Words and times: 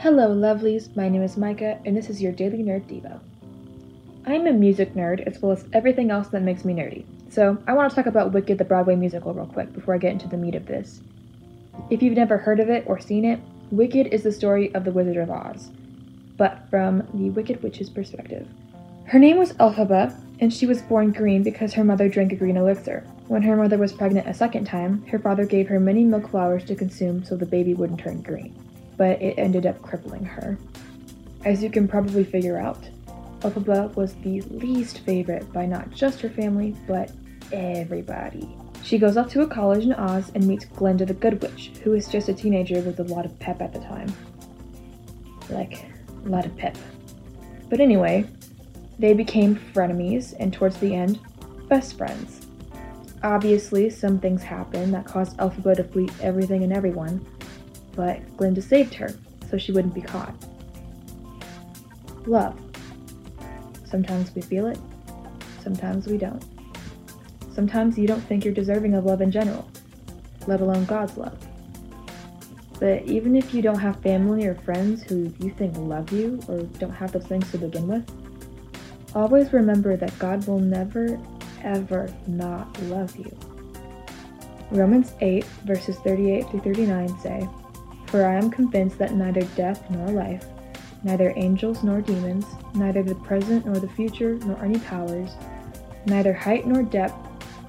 Hello, 0.00 0.34
lovelies. 0.34 0.96
My 0.96 1.10
name 1.10 1.22
is 1.22 1.36
Micah, 1.36 1.78
and 1.84 1.94
this 1.94 2.08
is 2.08 2.22
your 2.22 2.32
Daily 2.32 2.62
Nerd 2.62 2.86
Devo. 2.86 3.20
I'm 4.24 4.46
a 4.46 4.52
music 4.54 4.94
nerd 4.94 5.20
as 5.26 5.42
well 5.42 5.52
as 5.52 5.66
everything 5.74 6.10
else 6.10 6.28
that 6.28 6.40
makes 6.40 6.64
me 6.64 6.72
nerdy, 6.72 7.04
so 7.28 7.58
I 7.66 7.74
want 7.74 7.90
to 7.90 7.94
talk 7.94 8.06
about 8.06 8.32
Wicked 8.32 8.56
the 8.56 8.64
Broadway 8.64 8.96
musical 8.96 9.34
real 9.34 9.44
quick 9.44 9.74
before 9.74 9.94
I 9.94 9.98
get 9.98 10.12
into 10.12 10.26
the 10.26 10.38
meat 10.38 10.54
of 10.54 10.64
this. 10.64 11.02
If 11.90 12.02
you've 12.02 12.16
never 12.16 12.38
heard 12.38 12.60
of 12.60 12.70
it 12.70 12.84
or 12.86 12.98
seen 12.98 13.26
it, 13.26 13.40
Wicked 13.70 14.06
is 14.06 14.22
the 14.22 14.32
story 14.32 14.74
of 14.74 14.84
the 14.84 14.90
Wizard 14.90 15.18
of 15.18 15.30
Oz, 15.30 15.68
but 16.38 16.66
from 16.70 17.06
the 17.12 17.28
Wicked 17.28 17.62
Witch's 17.62 17.90
perspective. 17.90 18.48
Her 19.04 19.18
name 19.18 19.36
was 19.36 19.52
Elphaba, 19.52 20.18
and 20.40 20.50
she 20.50 20.64
was 20.64 20.80
born 20.80 21.12
green 21.12 21.42
because 21.42 21.74
her 21.74 21.84
mother 21.84 22.08
drank 22.08 22.32
a 22.32 22.36
green 22.36 22.56
elixir. 22.56 23.04
When 23.28 23.42
her 23.42 23.54
mother 23.54 23.76
was 23.76 23.92
pregnant 23.92 24.28
a 24.28 24.32
second 24.32 24.64
time, 24.64 25.04
her 25.08 25.18
father 25.18 25.44
gave 25.44 25.68
her 25.68 25.78
many 25.78 26.04
milk 26.04 26.30
flowers 26.30 26.64
to 26.64 26.74
consume 26.74 27.22
so 27.22 27.36
the 27.36 27.44
baby 27.44 27.74
wouldn't 27.74 28.00
turn 28.00 28.22
green 28.22 28.54
but 29.00 29.22
it 29.22 29.38
ended 29.38 29.64
up 29.64 29.80
crippling 29.80 30.26
her. 30.26 30.58
As 31.46 31.62
you 31.62 31.70
can 31.70 31.88
probably 31.88 32.22
figure 32.22 32.58
out, 32.58 32.86
Elphaba 33.40 33.96
was 33.96 34.12
the 34.16 34.42
least 34.42 34.98
favorite 34.98 35.50
by 35.54 35.64
not 35.64 35.88
just 35.90 36.20
her 36.20 36.28
family, 36.28 36.76
but 36.86 37.10
everybody. 37.50 38.46
She 38.82 38.98
goes 38.98 39.16
off 39.16 39.30
to 39.30 39.40
a 39.40 39.46
college 39.46 39.86
in 39.86 39.94
Oz 39.94 40.30
and 40.34 40.46
meets 40.46 40.66
Glinda 40.66 41.06
the 41.06 41.14
Good 41.14 41.40
Witch, 41.40 41.70
who 41.82 41.94
is 41.94 42.08
just 42.08 42.28
a 42.28 42.34
teenager 42.34 42.82
with 42.82 43.00
a 43.00 43.04
lot 43.04 43.24
of 43.24 43.38
pep 43.38 43.62
at 43.62 43.72
the 43.72 43.78
time. 43.78 44.12
Like, 45.48 45.86
a 46.26 46.28
lot 46.28 46.44
of 46.44 46.54
pep. 46.58 46.76
But 47.70 47.80
anyway, 47.80 48.26
they 48.98 49.14
became 49.14 49.58
frenemies 49.72 50.34
and 50.38 50.52
towards 50.52 50.76
the 50.76 50.94
end, 50.94 51.18
best 51.70 51.96
friends. 51.96 52.48
Obviously, 53.22 53.88
some 53.88 54.18
things 54.18 54.42
happen 54.42 54.90
that 54.90 55.06
caused 55.06 55.38
Elphaba 55.38 55.74
to 55.76 55.84
flee 55.84 56.10
everything 56.20 56.64
and 56.64 56.72
everyone, 56.74 57.26
but 57.94 58.36
Glinda 58.36 58.62
saved 58.62 58.94
her 58.94 59.10
so 59.50 59.58
she 59.58 59.72
wouldn't 59.72 59.94
be 59.94 60.00
caught. 60.00 60.34
Love. 62.26 62.58
Sometimes 63.84 64.34
we 64.34 64.42
feel 64.42 64.66
it, 64.66 64.78
sometimes 65.62 66.06
we 66.06 66.16
don't. 66.16 66.44
Sometimes 67.52 67.98
you 67.98 68.06
don't 68.06 68.20
think 68.20 68.44
you're 68.44 68.54
deserving 68.54 68.94
of 68.94 69.04
love 69.04 69.20
in 69.20 69.30
general, 69.30 69.68
let 70.46 70.60
alone 70.60 70.84
God's 70.84 71.16
love. 71.16 71.36
But 72.78 73.04
even 73.04 73.36
if 73.36 73.52
you 73.52 73.60
don't 73.60 73.78
have 73.78 74.00
family 74.00 74.46
or 74.46 74.54
friends 74.54 75.02
who 75.02 75.32
you 75.38 75.50
think 75.50 75.76
love 75.76 76.10
you 76.12 76.40
or 76.48 76.62
don't 76.78 76.92
have 76.92 77.12
those 77.12 77.26
things 77.26 77.50
to 77.50 77.58
begin 77.58 77.86
with, 77.86 78.08
always 79.14 79.52
remember 79.52 79.96
that 79.96 80.18
God 80.18 80.46
will 80.46 80.60
never, 80.60 81.20
ever 81.62 82.08
not 82.26 82.80
love 82.84 83.14
you. 83.16 83.36
Romans 84.70 85.12
8, 85.20 85.44
verses 85.66 85.96
38 85.96 86.48
through 86.48 86.60
39 86.60 87.18
say, 87.18 87.48
for 88.10 88.26
I 88.26 88.34
am 88.34 88.50
convinced 88.50 88.98
that 88.98 89.14
neither 89.14 89.42
death 89.56 89.88
nor 89.90 90.08
life, 90.08 90.44
neither 91.04 91.32
angels 91.36 91.82
nor 91.82 92.00
demons, 92.00 92.46
neither 92.74 93.02
the 93.02 93.14
present 93.14 93.66
nor 93.66 93.76
the 93.76 93.88
future, 93.88 94.34
nor 94.44 94.62
any 94.64 94.78
powers, 94.80 95.30
neither 96.06 96.32
height 96.32 96.66
nor 96.66 96.82
depth, 96.82 97.14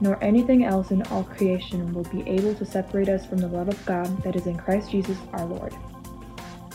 nor 0.00 0.22
anything 0.24 0.64
else 0.64 0.90
in 0.90 1.02
all 1.04 1.24
creation 1.24 1.92
will 1.92 2.04
be 2.04 2.22
able 2.28 2.54
to 2.54 2.64
separate 2.64 3.08
us 3.08 3.26
from 3.26 3.38
the 3.38 3.48
love 3.48 3.68
of 3.68 3.86
God 3.86 4.06
that 4.22 4.34
is 4.34 4.46
in 4.46 4.56
Christ 4.56 4.90
Jesus 4.90 5.18
our 5.34 5.44
Lord. 5.44 5.74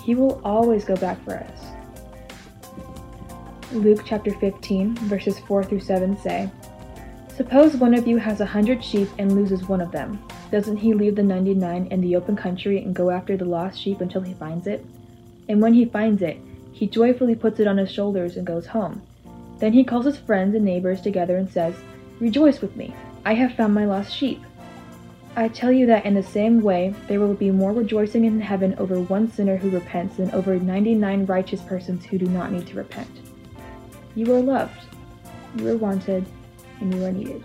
He 0.04 0.14
will 0.14 0.40
always 0.46 0.86
go 0.86 0.96
back 0.96 1.24
for 1.24 1.36
us. 1.36 1.62
Luke 3.72 4.02
chapter 4.06 4.32
15, 4.32 4.96
verses 4.96 5.40
4 5.40 5.64
through 5.64 5.80
7 5.80 6.16
say, 6.22 6.52
Suppose 7.36 7.76
one 7.76 7.94
of 7.94 8.08
you 8.08 8.16
has 8.16 8.40
a 8.40 8.46
hundred 8.46 8.82
sheep 8.82 9.10
and 9.18 9.36
loses 9.36 9.68
one 9.68 9.82
of 9.82 9.92
them. 9.92 10.24
Doesn't 10.52 10.78
he 10.78 10.94
leave 10.94 11.18
the 11.18 11.24
99 11.24 11.88
in 11.88 12.00
the 12.00 12.16
open 12.16 12.38
country 12.38 12.82
and 12.82 12.96
go 12.96 13.10
after 13.10 13.36
the 13.36 13.44
lost 13.44 13.78
sheep 13.78 14.00
until 14.00 14.22
he 14.22 14.34
finds 14.36 14.68
it? 14.68 14.86
And 15.50 15.62
when 15.62 15.74
he 15.74 15.84
finds 15.84 16.22
it, 16.22 16.40
he 16.72 16.88
joyfully 16.88 17.36
puts 17.36 17.60
it 17.60 17.68
on 17.68 17.78
his 17.78 17.92
shoulders 17.92 18.38
and 18.38 18.48
goes 18.48 18.68
home. 18.68 19.02
Then 19.60 19.74
he 19.74 19.84
calls 19.84 20.06
his 20.06 20.18
friends 20.18 20.56
and 20.56 20.64
neighbors 20.64 21.02
together 21.02 21.36
and 21.36 21.52
says, 21.52 21.76
Rejoice 22.22 22.62
with 22.62 22.78
me, 22.78 22.96
I 23.26 23.34
have 23.34 23.54
found 23.56 23.74
my 23.74 23.84
lost 23.84 24.16
sheep. 24.16 24.42
I 25.36 25.50
tell 25.50 25.74
you 25.74 25.86
that 25.88 26.06
in 26.06 26.14
the 26.14 26.24
same 26.24 26.62
way, 26.62 26.96
there 27.10 27.20
will 27.20 27.34
be 27.34 27.52
more 27.52 27.74
rejoicing 27.74 28.24
in 28.24 28.40
heaven 28.40 28.76
over 28.78 29.02
one 29.02 29.30
sinner 29.30 29.58
who 29.58 29.70
repents 29.70 30.16
than 30.16 30.32
over 30.32 30.58
99 30.58 31.26
righteous 31.26 31.62
persons 31.64 32.06
who 32.06 32.18
do 32.18 32.28
not 32.28 32.54
need 32.54 32.66
to 32.68 32.78
repent. 32.78 33.12
You 34.16 34.34
are 34.34 34.42
loved, 34.42 34.80
you 35.58 35.70
are 35.70 35.76
wanted, 35.76 36.26
and 36.80 36.94
you 36.94 37.06
are 37.06 37.12
needed. 37.12 37.44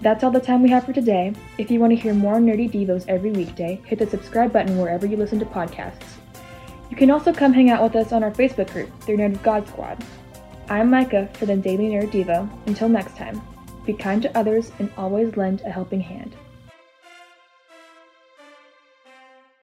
That's 0.00 0.22
all 0.22 0.30
the 0.30 0.40
time 0.40 0.62
we 0.62 0.70
have 0.70 0.84
for 0.84 0.92
today. 0.92 1.32
If 1.56 1.70
you 1.70 1.80
want 1.80 1.92
to 1.92 1.96
hear 1.96 2.12
more 2.12 2.34
nerdy 2.34 2.70
devos 2.70 3.04
every 3.08 3.30
weekday, 3.30 3.80
hit 3.86 3.98
the 3.98 4.06
subscribe 4.06 4.52
button 4.52 4.78
wherever 4.78 5.06
you 5.06 5.16
listen 5.16 5.38
to 5.38 5.46
podcasts. 5.46 6.04
You 6.90 6.96
can 6.96 7.10
also 7.10 7.32
come 7.32 7.52
hang 7.52 7.70
out 7.70 7.82
with 7.82 7.96
us 7.96 8.12
on 8.12 8.22
our 8.22 8.30
Facebook 8.30 8.70
group, 8.72 8.90
the 9.06 9.12
Nerd 9.12 9.34
of 9.34 9.42
God 9.42 9.66
Squad. 9.66 10.04
I'm 10.68 10.90
Micah 10.90 11.28
for 11.34 11.46
the 11.46 11.56
Daily 11.56 11.88
Nerd 11.88 12.10
Devo. 12.10 12.48
Until 12.66 12.88
next 12.88 13.16
time, 13.16 13.40
be 13.86 13.94
kind 13.94 14.20
to 14.22 14.38
others 14.38 14.72
and 14.78 14.90
always 14.96 15.36
lend 15.36 15.62
a 15.62 15.70
helping 15.70 16.00
hand. 16.00 16.36